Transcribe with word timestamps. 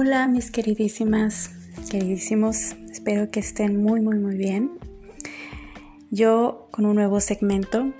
Hola 0.00 0.28
mis 0.28 0.52
queridísimas, 0.52 1.50
queridísimos, 1.90 2.76
espero 2.88 3.32
que 3.32 3.40
estén 3.40 3.82
muy 3.82 4.00
muy 4.00 4.20
muy 4.20 4.36
bien. 4.36 4.78
Yo 6.12 6.68
con 6.70 6.86
un 6.86 6.94
nuevo 6.94 7.18
segmento. 7.18 7.92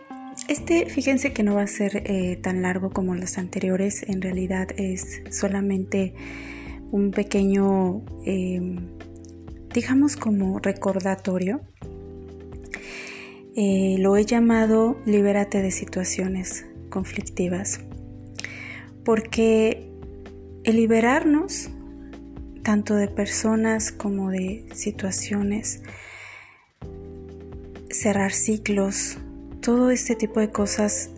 Este, 0.46 0.86
fíjense 0.86 1.32
que 1.32 1.42
no 1.42 1.56
va 1.56 1.62
a 1.62 1.66
ser 1.66 2.04
eh, 2.06 2.38
tan 2.40 2.62
largo 2.62 2.90
como 2.90 3.16
los 3.16 3.36
anteriores, 3.36 4.04
en 4.04 4.22
realidad 4.22 4.68
es 4.76 5.22
solamente 5.32 6.14
un 6.92 7.10
pequeño, 7.10 8.02
em, 8.24 8.76
digamos 9.74 10.14
como 10.14 10.60
recordatorio. 10.60 11.62
Eh, 13.56 13.96
lo 13.98 14.16
he 14.16 14.24
llamado 14.24 15.00
libérate 15.04 15.62
de 15.62 15.72
situaciones 15.72 16.64
conflictivas, 16.90 17.80
porque 19.04 19.90
el 20.62 20.76
liberarnos 20.76 21.72
tanto 22.68 22.96
de 22.96 23.08
personas 23.08 23.92
como 23.92 24.30
de 24.30 24.66
situaciones, 24.74 25.80
cerrar 27.88 28.30
ciclos, 28.30 29.16
todo 29.62 29.90
este 29.90 30.14
tipo 30.16 30.38
de 30.38 30.50
cosas 30.50 31.08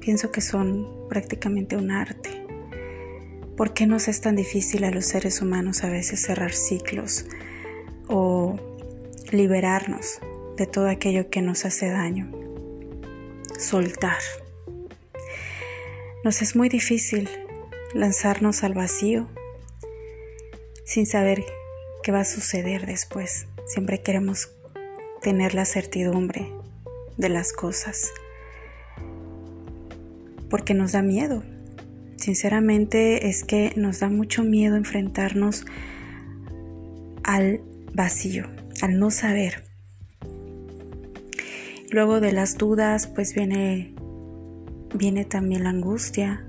pienso 0.00 0.30
que 0.30 0.42
son 0.42 0.86
prácticamente 1.08 1.76
un 1.76 1.92
arte. 1.92 2.44
¿Por 3.56 3.72
qué 3.72 3.86
nos 3.86 4.06
es 4.06 4.20
tan 4.20 4.36
difícil 4.36 4.84
a 4.84 4.90
los 4.90 5.06
seres 5.06 5.40
humanos 5.40 5.82
a 5.82 5.88
veces 5.88 6.20
cerrar 6.20 6.52
ciclos 6.52 7.24
o 8.06 8.58
liberarnos 9.32 10.20
de 10.58 10.66
todo 10.66 10.90
aquello 10.90 11.30
que 11.30 11.40
nos 11.40 11.64
hace 11.64 11.88
daño? 11.88 12.30
Soltar. 13.58 14.20
Nos 16.22 16.42
es 16.42 16.54
muy 16.54 16.68
difícil 16.68 17.30
lanzarnos 17.94 18.62
al 18.62 18.74
vacío 18.74 19.30
sin 20.88 21.04
saber 21.04 21.44
qué 22.02 22.12
va 22.12 22.20
a 22.20 22.24
suceder 22.24 22.86
después. 22.86 23.46
Siempre 23.66 24.00
queremos 24.00 24.50
tener 25.20 25.52
la 25.52 25.66
certidumbre 25.66 26.50
de 27.18 27.28
las 27.28 27.52
cosas. 27.52 28.10
Porque 30.48 30.72
nos 30.72 30.92
da 30.92 31.02
miedo. 31.02 31.42
Sinceramente 32.16 33.28
es 33.28 33.44
que 33.44 33.74
nos 33.76 34.00
da 34.00 34.08
mucho 34.08 34.44
miedo 34.44 34.76
enfrentarnos 34.76 35.66
al 37.22 37.60
vacío, 37.92 38.46
al 38.80 38.98
no 38.98 39.10
saber. 39.10 39.64
Luego 41.90 42.20
de 42.20 42.32
las 42.32 42.56
dudas, 42.56 43.08
pues 43.08 43.34
viene 43.34 43.94
viene 44.94 45.26
también 45.26 45.64
la 45.64 45.70
angustia. 45.70 46.46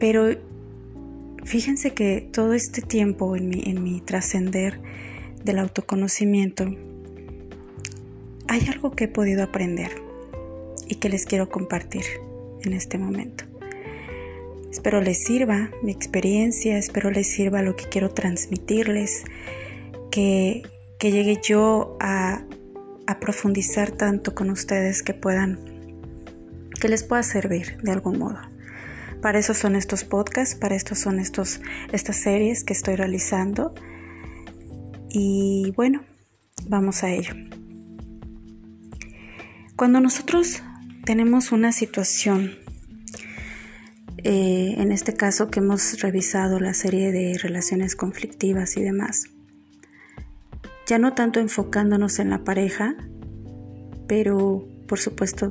Pero 0.00 0.30
Fíjense 1.44 1.92
que 1.92 2.26
todo 2.32 2.54
este 2.54 2.80
tiempo 2.80 3.36
en 3.36 3.48
mi, 3.48 3.62
en 3.66 3.82
mi 3.82 4.00
trascender 4.00 4.80
del 5.44 5.58
autoconocimiento, 5.58 6.64
hay 8.48 8.66
algo 8.68 8.92
que 8.92 9.04
he 9.04 9.08
podido 9.08 9.42
aprender 9.42 9.90
y 10.88 10.96
que 10.96 11.08
les 11.08 11.26
quiero 11.26 11.50
compartir 11.50 12.04
en 12.62 12.72
este 12.72 12.98
momento. 12.98 13.44
Espero 14.70 15.00
les 15.00 15.22
sirva 15.22 15.70
mi 15.82 15.92
experiencia, 15.92 16.78
espero 16.78 17.10
les 17.10 17.30
sirva 17.30 17.62
lo 17.62 17.76
que 17.76 17.84
quiero 17.88 18.10
transmitirles, 18.10 19.24
que, 20.10 20.62
que 20.98 21.12
llegue 21.12 21.38
yo 21.42 21.96
a, 22.00 22.44
a 23.06 23.20
profundizar 23.20 23.92
tanto 23.92 24.34
con 24.34 24.50
ustedes 24.50 25.02
que 25.02 25.14
puedan, 25.14 25.60
que 26.80 26.88
les 26.88 27.04
pueda 27.04 27.22
servir 27.22 27.76
de 27.82 27.92
algún 27.92 28.18
modo. 28.18 28.53
Para 29.24 29.38
eso 29.38 29.54
son 29.54 29.74
estos 29.74 30.04
podcasts, 30.04 30.54
para 30.54 30.76
esto 30.76 30.94
son 30.94 31.18
estos, 31.18 31.62
estas 31.92 32.16
series 32.16 32.62
que 32.62 32.74
estoy 32.74 32.94
realizando. 32.96 33.74
Y 35.08 35.72
bueno, 35.76 36.02
vamos 36.68 37.02
a 37.02 37.10
ello. 37.10 37.32
Cuando 39.76 40.00
nosotros 40.00 40.62
tenemos 41.06 41.52
una 41.52 41.72
situación, 41.72 42.52
eh, 44.18 44.74
en 44.76 44.92
este 44.92 45.14
caso 45.14 45.50
que 45.50 45.60
hemos 45.60 46.02
revisado 46.02 46.60
la 46.60 46.74
serie 46.74 47.10
de 47.10 47.38
relaciones 47.38 47.96
conflictivas 47.96 48.76
y 48.76 48.82
demás, 48.82 49.30
ya 50.86 50.98
no 50.98 51.14
tanto 51.14 51.40
enfocándonos 51.40 52.18
en 52.18 52.28
la 52.28 52.44
pareja, 52.44 52.94
pero 54.06 54.68
por 54.86 54.98
supuesto 54.98 55.50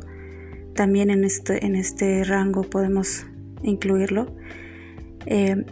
también 0.76 1.10
en 1.10 1.24
este, 1.24 1.66
en 1.66 1.76
este 1.76 2.24
rango 2.24 2.62
podemos 2.62 3.26
incluirlo. 3.64 4.36
Eh, 5.26 5.66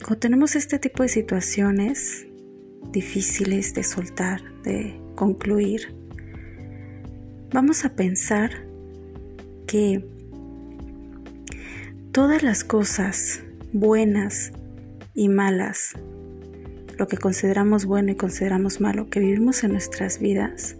cuando 0.00 0.18
tenemos 0.18 0.56
este 0.56 0.78
tipo 0.78 1.02
de 1.02 1.08
situaciones 1.08 2.26
difíciles 2.92 3.74
de 3.74 3.82
soltar, 3.82 4.40
de 4.62 5.00
concluir, 5.14 5.94
vamos 7.52 7.84
a 7.84 7.94
pensar 7.94 8.50
que 9.66 10.04
todas 12.12 12.42
las 12.42 12.64
cosas 12.64 13.42
buenas 13.72 14.52
y 15.14 15.28
malas, 15.28 15.94
lo 16.98 17.08
que 17.08 17.16
consideramos 17.16 17.84
bueno 17.84 18.12
y 18.12 18.16
consideramos 18.16 18.80
malo 18.80 19.10
que 19.10 19.20
vivimos 19.20 19.64
en 19.64 19.72
nuestras 19.72 20.18
vidas, 20.18 20.76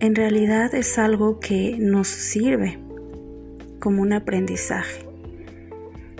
en 0.00 0.14
realidad 0.14 0.74
es 0.74 0.98
algo 0.98 1.40
que 1.40 1.78
nos 1.78 2.08
sirve 2.08 2.78
como 3.80 4.02
un 4.02 4.12
aprendizaje. 4.12 5.06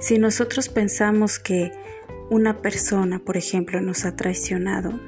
Si 0.00 0.18
nosotros 0.18 0.68
pensamos 0.68 1.38
que 1.38 1.72
una 2.30 2.62
persona, 2.62 3.18
por 3.18 3.36
ejemplo, 3.36 3.80
nos 3.80 4.04
ha 4.04 4.16
traicionado, 4.16 4.98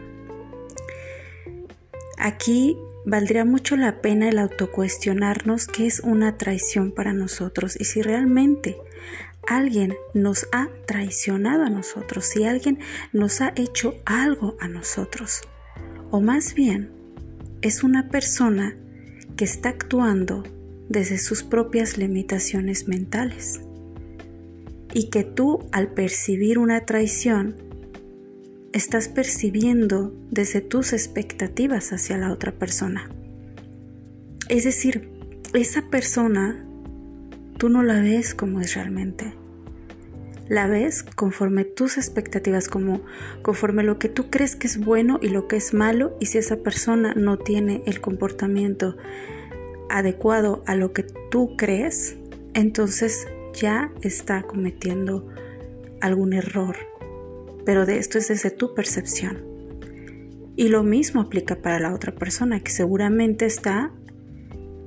aquí 2.18 2.76
valdría 3.04 3.44
mucho 3.44 3.76
la 3.76 4.00
pena 4.00 4.28
el 4.28 4.38
autocuestionarnos 4.38 5.66
qué 5.66 5.86
es 5.86 6.00
una 6.00 6.36
traición 6.36 6.92
para 6.92 7.12
nosotros 7.12 7.76
y 7.80 7.84
si 7.84 8.02
realmente 8.02 8.76
alguien 9.48 9.94
nos 10.14 10.46
ha 10.52 10.68
traicionado 10.86 11.64
a 11.64 11.70
nosotros, 11.70 12.26
si 12.26 12.44
alguien 12.44 12.78
nos 13.12 13.40
ha 13.40 13.52
hecho 13.56 13.94
algo 14.04 14.56
a 14.60 14.68
nosotros, 14.68 15.40
o 16.10 16.20
más 16.20 16.54
bien 16.54 16.92
es 17.62 17.82
una 17.82 18.08
persona 18.08 18.76
que 19.36 19.44
está 19.44 19.70
actuando 19.70 20.44
desde 20.92 21.16
sus 21.16 21.42
propias 21.42 21.96
limitaciones 21.96 22.86
mentales. 22.86 23.62
Y 24.92 25.08
que 25.08 25.24
tú 25.24 25.66
al 25.72 25.88
percibir 25.88 26.58
una 26.58 26.84
traición, 26.84 27.56
estás 28.74 29.08
percibiendo 29.08 30.14
desde 30.30 30.60
tus 30.60 30.92
expectativas 30.92 31.92
hacia 31.92 32.18
la 32.18 32.30
otra 32.30 32.52
persona. 32.52 33.10
Es 34.48 34.64
decir, 34.64 35.10
esa 35.54 35.88
persona 35.88 36.66
tú 37.56 37.70
no 37.70 37.82
la 37.82 38.00
ves 38.00 38.34
como 38.34 38.60
es 38.60 38.74
realmente. 38.74 39.32
La 40.48 40.66
ves 40.66 41.02
conforme 41.02 41.64
tus 41.64 41.96
expectativas, 41.96 42.68
como 42.68 43.00
conforme 43.40 43.82
lo 43.82 43.98
que 43.98 44.10
tú 44.10 44.28
crees 44.28 44.56
que 44.56 44.66
es 44.66 44.78
bueno 44.78 45.18
y 45.22 45.28
lo 45.28 45.48
que 45.48 45.56
es 45.56 45.72
malo, 45.72 46.16
y 46.20 46.26
si 46.26 46.36
esa 46.36 46.56
persona 46.56 47.14
no 47.14 47.38
tiene 47.38 47.82
el 47.86 48.02
comportamiento 48.02 48.96
adecuado 49.92 50.62
a 50.66 50.74
lo 50.74 50.92
que 50.92 51.04
tú 51.30 51.56
crees, 51.56 52.16
entonces 52.54 53.26
ya 53.54 53.92
está 54.02 54.42
cometiendo 54.42 55.28
algún 56.00 56.32
error. 56.32 56.76
Pero 57.64 57.86
de 57.86 57.98
esto 57.98 58.18
es 58.18 58.28
desde 58.28 58.50
tu 58.50 58.74
percepción. 58.74 59.44
Y 60.56 60.68
lo 60.68 60.82
mismo 60.82 61.20
aplica 61.20 61.56
para 61.56 61.78
la 61.78 61.94
otra 61.94 62.14
persona 62.14 62.60
que 62.60 62.70
seguramente 62.70 63.46
está 63.46 63.92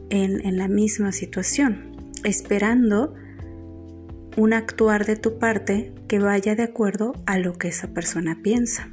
en, 0.10 0.46
en 0.46 0.58
la 0.58 0.68
misma 0.68 1.12
situación, 1.12 1.96
esperando 2.24 3.16
un 4.36 4.54
actuar 4.54 5.06
de 5.06 5.16
tu 5.16 5.40
parte 5.40 5.94
que 6.08 6.20
vaya 6.20 6.56
de 6.56 6.64
acuerdo 6.64 7.14
a 7.26 7.40
lo 7.40 7.54
que 7.54 7.70
esa 7.70 7.94
persona 7.94 8.40
piensa. 8.44 8.90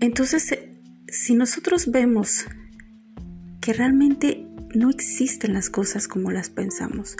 Entonces, 0.00 0.58
si 1.08 1.34
nosotros 1.34 1.90
vemos 1.90 2.46
que 3.68 3.74
realmente 3.74 4.46
no 4.74 4.88
existen 4.88 5.52
las 5.52 5.68
cosas 5.68 6.08
como 6.08 6.30
las 6.30 6.48
pensamos, 6.48 7.18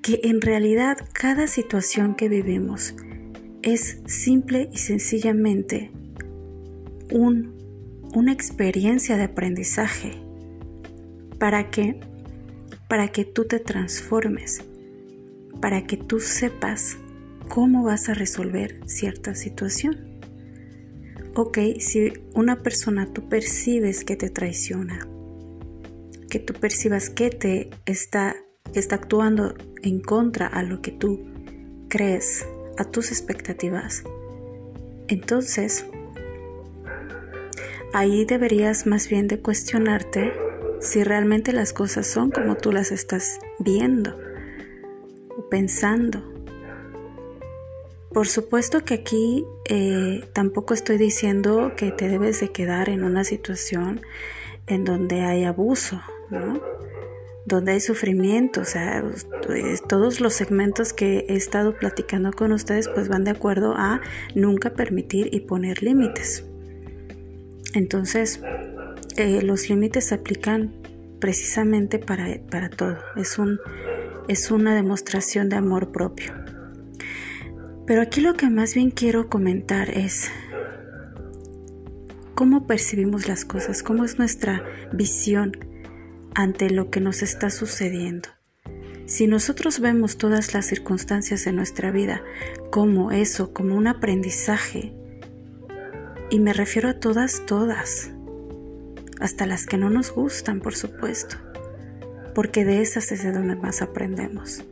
que 0.00 0.20
en 0.22 0.40
realidad 0.40 0.98
cada 1.12 1.48
situación 1.48 2.14
que 2.14 2.28
vivimos 2.28 2.94
es 3.62 3.98
simple 4.06 4.68
y 4.72 4.78
sencillamente 4.78 5.90
un, 7.10 7.58
una 8.14 8.32
experiencia 8.32 9.16
de 9.16 9.24
aprendizaje. 9.24 10.12
¿Para 11.40 11.70
qué? 11.70 11.98
Para 12.88 13.08
que 13.08 13.24
tú 13.24 13.44
te 13.44 13.58
transformes, 13.58 14.62
para 15.60 15.88
que 15.88 15.96
tú 15.96 16.20
sepas 16.20 16.98
cómo 17.48 17.82
vas 17.82 18.08
a 18.08 18.14
resolver 18.14 18.78
cierta 18.86 19.34
situación. 19.34 20.20
Ok, 21.34 21.58
si 21.80 22.12
una 22.32 22.62
persona 22.62 23.12
tú 23.12 23.28
percibes 23.28 24.04
que 24.04 24.14
te 24.14 24.30
traiciona, 24.30 25.08
que 26.32 26.38
tú 26.38 26.54
percibas 26.54 27.10
que 27.10 27.28
te 27.28 27.68
está, 27.84 28.36
está 28.72 28.94
actuando 28.94 29.54
en 29.82 30.00
contra 30.00 30.46
a 30.46 30.62
lo 30.62 30.80
que 30.80 30.90
tú 30.90 31.26
crees, 31.90 32.46
a 32.78 32.84
tus 32.86 33.10
expectativas, 33.10 34.02
entonces 35.08 35.84
ahí 37.92 38.24
deberías 38.24 38.86
más 38.86 39.10
bien 39.10 39.28
de 39.28 39.40
cuestionarte 39.40 40.32
si 40.80 41.04
realmente 41.04 41.52
las 41.52 41.74
cosas 41.74 42.06
son 42.06 42.30
como 42.30 42.56
tú 42.56 42.72
las 42.72 42.92
estás 42.92 43.38
viendo 43.58 44.18
o 45.36 45.50
pensando. 45.50 46.32
Por 48.10 48.26
supuesto 48.26 48.86
que 48.86 48.94
aquí 48.94 49.44
eh, 49.66 50.26
tampoco 50.32 50.72
estoy 50.72 50.96
diciendo 50.96 51.72
que 51.76 51.92
te 51.92 52.08
debes 52.08 52.40
de 52.40 52.52
quedar 52.52 52.88
en 52.88 53.04
una 53.04 53.22
situación 53.22 54.00
en 54.66 54.84
donde 54.84 55.20
hay 55.20 55.44
abuso, 55.44 56.00
donde 57.44 57.72
hay 57.72 57.80
sufrimiento, 57.80 58.60
o 58.60 58.64
sea, 58.64 59.02
todos 59.88 60.20
los 60.20 60.32
segmentos 60.32 60.92
que 60.92 61.26
he 61.28 61.34
estado 61.34 61.76
platicando 61.76 62.32
con 62.32 62.52
ustedes 62.52 62.88
pues 62.88 63.08
van 63.08 63.24
de 63.24 63.32
acuerdo 63.32 63.74
a 63.76 64.00
nunca 64.34 64.70
permitir 64.70 65.28
y 65.32 65.40
poner 65.40 65.82
límites. 65.82 66.44
Entonces, 67.74 68.40
eh, 69.16 69.42
los 69.42 69.68
límites 69.68 70.06
se 70.06 70.14
aplican 70.14 70.72
precisamente 71.20 71.98
para, 71.98 72.40
para 72.50 72.68
todo, 72.68 72.98
es, 73.16 73.38
un, 73.38 73.58
es 74.28 74.50
una 74.50 74.74
demostración 74.74 75.48
de 75.48 75.56
amor 75.56 75.90
propio. 75.90 76.32
Pero 77.86 78.02
aquí 78.02 78.20
lo 78.20 78.34
que 78.34 78.48
más 78.48 78.74
bien 78.74 78.90
quiero 78.90 79.28
comentar 79.28 79.90
es 79.90 80.30
cómo 82.34 82.66
percibimos 82.66 83.28
las 83.28 83.44
cosas, 83.44 83.82
cómo 83.82 84.04
es 84.04 84.18
nuestra 84.18 84.64
visión 84.92 85.56
ante 86.34 86.70
lo 86.70 86.90
que 86.90 87.00
nos 87.00 87.22
está 87.22 87.50
sucediendo. 87.50 88.28
Si 89.06 89.26
nosotros 89.26 89.80
vemos 89.80 90.16
todas 90.16 90.54
las 90.54 90.66
circunstancias 90.66 91.44
de 91.44 91.52
nuestra 91.52 91.90
vida 91.90 92.22
como 92.70 93.12
eso, 93.12 93.52
como 93.52 93.74
un 93.74 93.86
aprendizaje, 93.86 94.94
y 96.30 96.40
me 96.40 96.52
refiero 96.52 96.88
a 96.88 96.94
todas, 96.94 97.44
todas, 97.44 98.10
hasta 99.20 99.46
las 99.46 99.66
que 99.66 99.76
no 99.76 99.90
nos 99.90 100.12
gustan, 100.12 100.60
por 100.60 100.74
supuesto, 100.74 101.36
porque 102.34 102.64
de 102.64 102.80
esas 102.80 103.12
es 103.12 103.22
de 103.22 103.32
donde 103.32 103.54
más 103.54 103.82
aprendemos. 103.82 104.64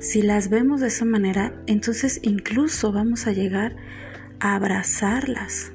Si 0.00 0.22
las 0.22 0.48
vemos 0.48 0.80
de 0.80 0.88
esa 0.88 1.04
manera, 1.04 1.52
entonces 1.66 2.20
incluso 2.22 2.92
vamos 2.92 3.26
a 3.26 3.32
llegar 3.32 3.76
a 4.40 4.54
abrazarlas, 4.54 5.72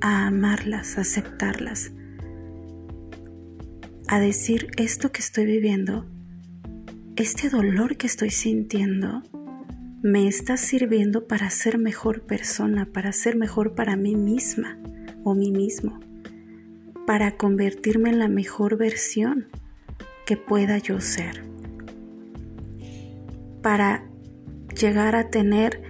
a 0.00 0.26
amarlas, 0.26 0.98
a 0.98 1.02
aceptarlas, 1.02 1.92
a 4.10 4.18
decir 4.18 4.72
esto 4.76 5.12
que 5.12 5.20
estoy 5.20 5.46
viviendo, 5.46 6.04
este 7.14 7.48
dolor 7.48 7.96
que 7.96 8.08
estoy 8.08 8.30
sintiendo, 8.30 9.22
me 10.02 10.26
está 10.26 10.56
sirviendo 10.56 11.28
para 11.28 11.48
ser 11.48 11.78
mejor 11.78 12.22
persona, 12.22 12.86
para 12.86 13.12
ser 13.12 13.36
mejor 13.36 13.76
para 13.76 13.94
mí 13.94 14.16
misma 14.16 14.76
o 15.22 15.36
mí 15.36 15.52
mismo, 15.52 16.00
para 17.06 17.36
convertirme 17.36 18.10
en 18.10 18.18
la 18.18 18.26
mejor 18.26 18.76
versión 18.76 19.46
que 20.26 20.36
pueda 20.36 20.78
yo 20.78 21.00
ser, 21.00 21.44
para 23.62 24.10
llegar 24.76 25.14
a 25.14 25.30
tener 25.30 25.84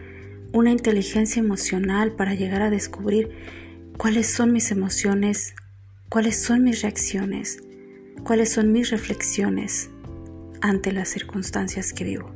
una 0.52 0.72
inteligencia 0.72 1.40
emocional, 1.40 2.17
para 2.17 2.34
llegar 2.34 2.61
a 2.61 2.69
descubrir 2.69 3.31
cuáles 3.96 4.26
son 4.26 4.52
mis 4.52 4.70
emociones, 4.70 5.55
cuáles 6.11 6.38
son 6.38 6.64
mis 6.64 6.82
reacciones, 6.82 7.62
cuáles 8.25 8.52
son 8.52 8.72
mis 8.72 8.90
reflexiones 8.90 9.90
ante 10.61 10.93
las 10.93 11.08
circunstancias 11.08 11.93
que 11.93 12.05
vivo. 12.05 12.31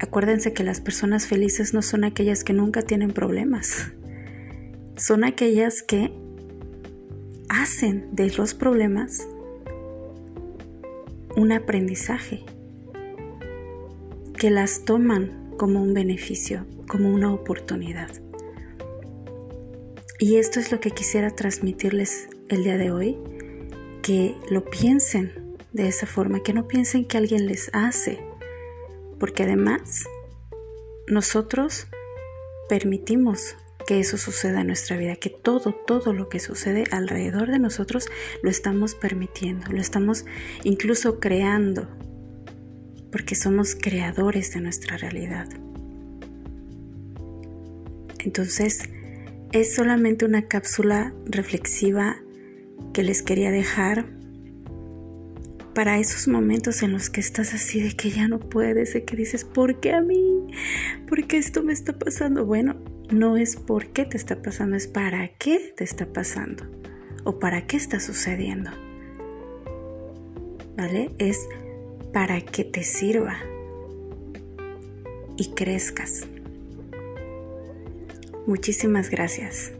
Acuérdense 0.00 0.52
que 0.52 0.64
las 0.64 0.80
personas 0.80 1.26
felices 1.26 1.74
no 1.74 1.80
son 1.80 2.04
aquellas 2.04 2.44
que 2.44 2.52
nunca 2.52 2.82
tienen 2.82 3.12
problemas, 3.12 3.92
son 4.96 5.24
aquellas 5.24 5.82
que 5.82 6.12
hacen 7.48 8.08
de 8.12 8.30
los 8.30 8.54
problemas 8.54 9.26
un 11.36 11.52
aprendizaje, 11.52 12.44
que 14.36 14.50
las 14.50 14.84
toman 14.84 15.52
como 15.56 15.82
un 15.82 15.94
beneficio, 15.94 16.66
como 16.88 17.10
una 17.10 17.32
oportunidad. 17.32 18.10
Y 20.18 20.36
esto 20.36 20.60
es 20.60 20.72
lo 20.72 20.80
que 20.80 20.90
quisiera 20.90 21.30
transmitirles 21.30 22.28
el 22.52 22.64
día 22.64 22.76
de 22.76 22.90
hoy, 22.90 23.18
que 24.02 24.36
lo 24.50 24.64
piensen 24.64 25.56
de 25.72 25.88
esa 25.88 26.06
forma, 26.06 26.42
que 26.42 26.52
no 26.52 26.68
piensen 26.68 27.06
que 27.06 27.16
alguien 27.16 27.46
les 27.46 27.70
hace, 27.72 28.22
porque 29.18 29.44
además 29.44 30.04
nosotros 31.06 31.86
permitimos 32.68 33.56
que 33.86 34.00
eso 34.00 34.18
suceda 34.18 34.60
en 34.60 34.66
nuestra 34.66 34.98
vida, 34.98 35.16
que 35.16 35.30
todo, 35.30 35.74
todo 35.86 36.12
lo 36.12 36.28
que 36.28 36.40
sucede 36.40 36.84
alrededor 36.90 37.50
de 37.50 37.58
nosotros 37.58 38.08
lo 38.42 38.50
estamos 38.50 38.94
permitiendo, 38.94 39.72
lo 39.72 39.80
estamos 39.80 40.26
incluso 40.62 41.20
creando, 41.20 41.88
porque 43.10 43.34
somos 43.34 43.74
creadores 43.74 44.52
de 44.52 44.60
nuestra 44.60 44.98
realidad. 44.98 45.48
Entonces, 48.18 48.82
es 49.52 49.74
solamente 49.74 50.24
una 50.24 50.42
cápsula 50.48 51.12
reflexiva 51.26 52.21
que 52.92 53.02
les 53.02 53.22
quería 53.22 53.50
dejar 53.50 54.06
para 55.74 55.98
esos 55.98 56.28
momentos 56.28 56.82
en 56.82 56.92
los 56.92 57.08
que 57.08 57.20
estás 57.20 57.54
así 57.54 57.80
de 57.80 57.92
que 57.92 58.10
ya 58.10 58.28
no 58.28 58.38
puedes, 58.38 58.92
de 58.92 59.04
que 59.04 59.16
dices, 59.16 59.44
¿por 59.44 59.80
qué 59.80 59.92
a 59.92 60.02
mí? 60.02 60.46
¿Por 61.08 61.26
qué 61.26 61.38
esto 61.38 61.62
me 61.62 61.72
está 61.72 61.98
pasando? 61.98 62.44
Bueno, 62.44 62.76
no 63.10 63.36
es 63.36 63.56
por 63.56 63.86
qué 63.88 64.04
te 64.04 64.16
está 64.16 64.42
pasando, 64.42 64.76
es 64.76 64.86
para 64.86 65.28
qué 65.38 65.72
te 65.76 65.84
está 65.84 66.06
pasando 66.06 66.64
o 67.24 67.38
para 67.38 67.66
qué 67.66 67.76
está 67.76 68.00
sucediendo. 68.00 68.70
¿Vale? 70.76 71.10
Es 71.18 71.46
para 72.12 72.40
que 72.40 72.64
te 72.64 72.82
sirva 72.82 73.36
y 75.36 75.52
crezcas. 75.54 76.26
Muchísimas 78.46 79.08
gracias. 79.10 79.72